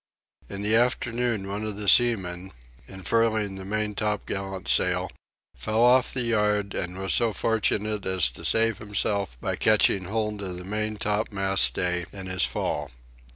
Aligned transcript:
In 0.49 0.63
the 0.63 0.75
afternoon 0.75 1.47
one 1.47 1.63
of 1.63 1.75
the 1.77 1.87
seamen, 1.87 2.53
in 2.87 3.03
furling 3.03 3.53
the 3.53 3.63
main 3.63 3.93
top 3.93 4.25
gallant 4.25 4.67
sail, 4.67 5.11
fell 5.55 5.83
off 5.83 6.11
the 6.11 6.23
yard 6.23 6.73
and 6.73 6.97
was 6.97 7.13
so 7.13 7.31
fortunate 7.33 8.03
as 8.07 8.27
to 8.29 8.43
save 8.43 8.79
himself 8.79 9.37
by 9.41 9.55
catching 9.55 10.05
hold 10.05 10.41
of 10.41 10.57
the 10.57 10.63
main 10.65 10.95
top 10.97 11.31
mast 11.31 11.65
stay 11.65 12.05
in 12.11 12.25
his 12.25 12.43
fall. 12.45 12.89